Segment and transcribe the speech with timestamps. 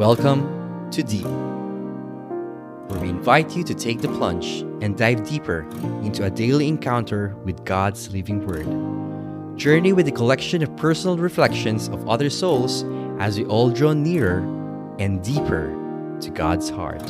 [0.00, 5.68] Welcome to Deep, where we invite you to take the plunge and dive deeper
[6.02, 9.58] into a daily encounter with God's living Word.
[9.58, 12.82] Journey with a collection of personal reflections of other souls
[13.18, 14.38] as we all draw nearer
[14.98, 15.68] and deeper
[16.22, 17.06] to God's heart.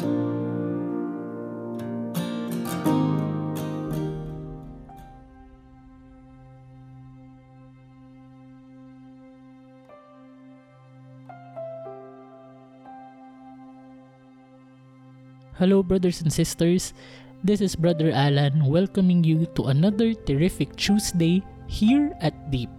[15.61, 16.95] Hello, brothers and sisters.
[17.45, 22.71] This is Brother Alan welcoming you to another terrific Tuesday here at Deep.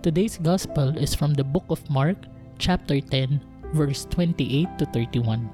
[0.00, 2.16] Today's Gospel is from the book of Mark,
[2.56, 3.44] chapter 10,
[3.76, 5.44] verse 28 to 31.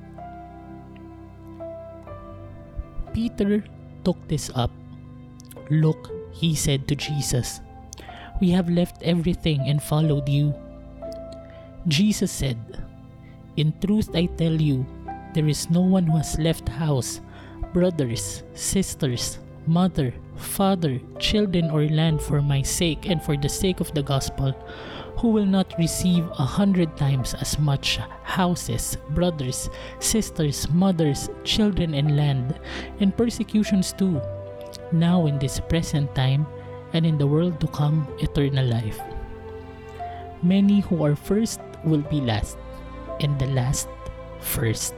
[3.13, 3.65] Peter
[4.05, 4.71] took this up.
[5.69, 7.59] Look, he said to Jesus,
[8.41, 10.55] we have left everything and followed you.
[11.89, 12.87] Jesus said,
[13.57, 14.87] In truth I tell you,
[15.35, 17.21] there is no one who has left house,
[17.73, 23.93] brothers, sisters, mother, father, children, or land for my sake and for the sake of
[23.95, 24.53] the gospel,
[25.17, 32.17] who will not receive a hundred times as much houses, brothers, sisters, mothers, children, and
[32.17, 32.59] land,
[33.01, 34.21] and persecutions too,
[34.91, 36.47] now in this present time,
[36.93, 39.01] and in the world to come, eternal life.
[40.43, 42.59] Many who are first will be last,
[43.21, 43.89] and the last
[44.41, 44.95] first.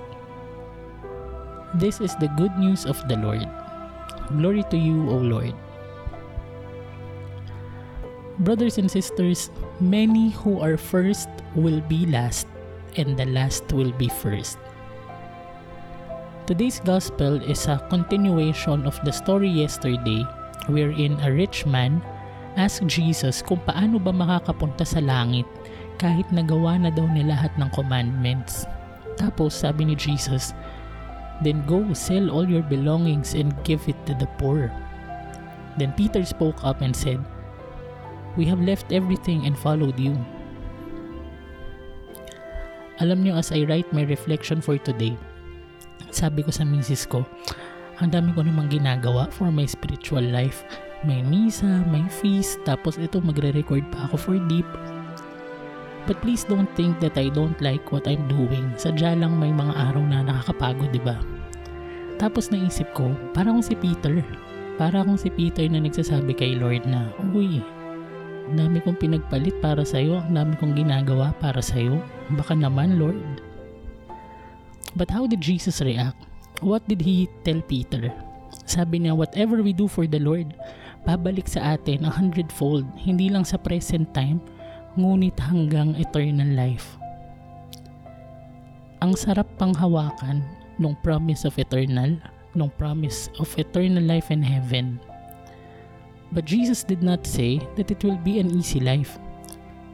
[1.75, 3.51] This is the good news of the Lord.
[4.39, 5.59] Glory to you, O Lord.
[8.47, 9.51] Brothers and sisters,
[9.83, 11.27] many who are first
[11.59, 12.47] will be last,
[12.95, 14.55] and the last will be first.
[16.47, 20.23] Today's gospel is a continuation of the story yesterday
[20.71, 21.99] wherein a rich man
[22.55, 25.49] asked Jesus kung paano ba makakapunta sa langit
[25.99, 28.63] kahit nagawa na daw niya lahat ng commandments.
[29.19, 30.55] Tapos sabi ni Jesus,
[31.43, 34.71] Then go sell all your belongings and give it to the poor.
[35.75, 37.19] Then Peter spoke up and said,
[38.39, 40.15] We have left everything and followed you.
[43.03, 45.19] Alam niyo as I write my reflection for today,
[46.15, 47.27] sabi ko sa misis ko,
[47.99, 50.63] ang dami ko namang ginagawa for my spiritual life.
[51.03, 54.67] May misa, may feast, tapos ito magre-record pa ako for deep.
[56.05, 58.77] But please don't think that I don't like what I'm doing.
[58.77, 61.17] Sadya lang may mga araw na nakakapagod, di ba?
[62.21, 64.21] Tapos naisip ko, para akong si Peter.
[64.77, 67.65] Para akong si Peter na nagsasabi kay Lord na, Uy,
[68.53, 71.97] dami kong pinagpalit para sa'yo, ang dami kong ginagawa para sa'yo.
[72.37, 73.25] Baka naman, Lord.
[74.93, 76.21] But how did Jesus react?
[76.61, 78.13] What did He tell Peter?
[78.69, 80.55] Sabi niya, whatever we do for the Lord,
[81.03, 84.39] babalik sa atin a hundredfold, hindi lang sa present time,
[84.95, 86.95] ngunit hanggang eternal life.
[89.03, 90.41] Ang sarap pang hawakan
[90.79, 92.15] nung promise of eternal,
[92.55, 95.03] nung promise of eternal life in heaven.
[96.31, 99.19] But Jesus did not say that it will be an easy life.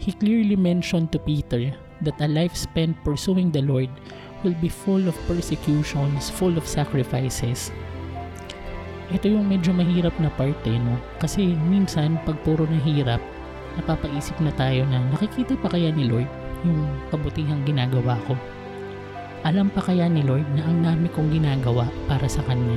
[0.00, 3.92] He clearly mentioned to Peter that a life spent pursuing the Lord
[4.40, 7.68] will be full of persecutions, full of sacrifices.
[9.10, 10.96] Ito yung medyo mahirap na part eh, no?
[11.20, 13.20] Kasi minsan, pag puro nahirap,
[13.78, 16.30] napapaisip na tayo na nakikita pa kaya ni Lord
[16.66, 18.34] yung kabutihang ginagawa ko.
[19.46, 22.76] Alam pa kaya ni Lord na ang dami kong ginagawa para sa Kanya.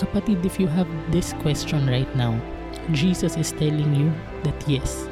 [0.00, 2.36] Kapatid, if you have this question right now,
[2.92, 4.08] Jesus is telling you
[4.44, 5.08] that yes,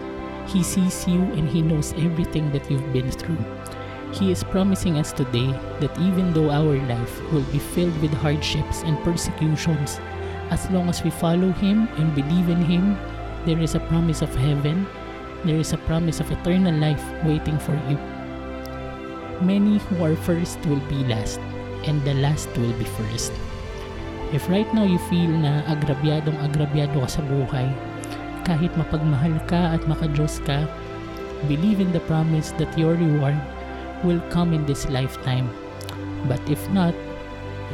[0.49, 3.41] He sees you and He knows everything that you've been through.
[4.13, 8.85] He is promising us today that even though our life will be filled with hardships
[8.85, 10.01] and persecutions,
[10.53, 12.97] as long as we follow Him and believe in Him,
[13.45, 14.87] there is a promise of heaven,
[15.45, 18.01] there is a promise of eternal life waiting for you.
[19.45, 21.41] Many who are first will be last,
[21.85, 23.33] and the last will be first.
[24.33, 27.69] If right now you feel na agrabyadong agrabyado ka sa buhay,
[28.49, 30.65] kahit mapagmahal ka at makajos ka,
[31.45, 33.37] believe in the promise that your reward
[34.03, 35.49] will come in this lifetime.
[36.25, 36.97] But if not,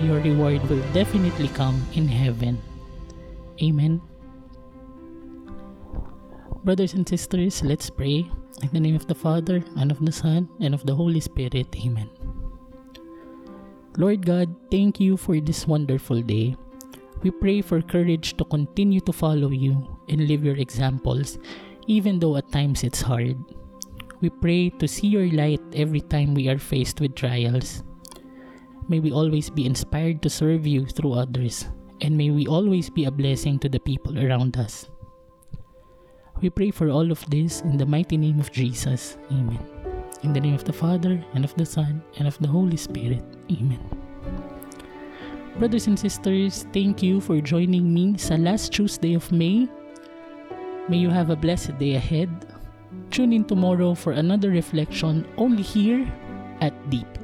[0.02, 2.58] your reward will definitely come in heaven.
[3.62, 4.10] Amen.
[6.62, 8.29] Brothers and sisters, let's pray.
[8.62, 11.73] In the name of the Father, and of the Son, and of the Holy Spirit.
[11.75, 12.11] Amen.
[13.97, 16.55] Lord God, thank you for this wonderful day.
[17.23, 21.39] We pray for courage to continue to follow you and live your examples,
[21.87, 23.41] even though at times it's hard.
[24.21, 27.85] We pray to see your light every time we are faced with trials.
[28.87, 31.73] May we always be inspired to serve you through others,
[32.03, 34.91] and may we always be a blessing to the people around us.
[36.40, 39.19] We pray for all of this in the mighty name of Jesus.
[39.31, 39.60] Amen.
[40.22, 43.22] In the name of the Father, and of the Son, and of the Holy Spirit.
[43.52, 43.81] Amen.
[45.58, 49.69] Brothers and sisters, thank you for joining me sa last Tuesday of May.
[50.88, 52.32] May you have a blessed day ahead.
[53.10, 56.08] Tune in tomorrow for another reflection only here
[56.64, 57.19] at Deep.